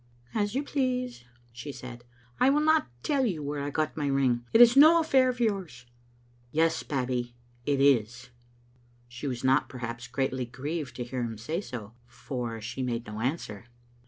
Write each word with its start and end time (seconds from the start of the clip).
"As 0.33 0.55
you 0.55 0.63
please," 0.63 1.25
she 1.51 1.71
said. 1.71 2.05
"I 2.39 2.49
will 2.49 2.59
not 2.61 2.87
tell 3.03 3.23
you 3.23 3.43
where 3.43 3.61
I 3.61 3.69
got 3.69 3.95
my 3.95 4.07
ring. 4.07 4.43
It 4.51 4.59
is 4.59 4.75
no 4.75 4.99
affair 4.99 5.29
of 5.29 5.39
yours." 5.39 5.85
"Yes, 6.51 6.81
Babbie, 6.81 7.35
it 7.67 7.79
is." 7.79 8.29
She 9.07 9.27
was 9.27 9.43
not, 9.43 9.69
perhaps, 9.69 10.07
greatly 10.07 10.47
grieved 10.47 10.95
to 10.95 11.03
hear 11.03 11.21
him 11.21 11.37
say 11.37 11.61
so, 11.61 11.93
for 12.07 12.59
she 12.59 12.81
made 12.81 13.05
no 13.05 13.19
answer. 13.19 13.65